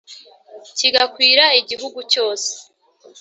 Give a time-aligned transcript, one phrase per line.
[0.77, 2.51] kigakwira igihugu cyose